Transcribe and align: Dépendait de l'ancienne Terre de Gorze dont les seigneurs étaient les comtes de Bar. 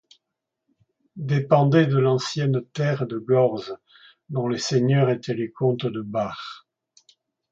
Dépendait 1.15 1.85
de 1.85 1.99
l'ancienne 1.99 2.63
Terre 2.73 3.05
de 3.05 3.19
Gorze 3.19 3.77
dont 4.29 4.47
les 4.47 4.57
seigneurs 4.57 5.11
étaient 5.11 5.35
les 5.35 5.51
comtes 5.51 5.85
de 5.85 6.01
Bar. 6.01 6.67